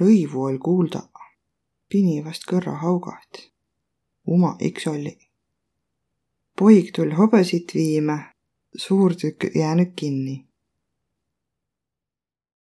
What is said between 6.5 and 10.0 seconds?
Poig tull' hobõsit viimä, suur tükk jäänüq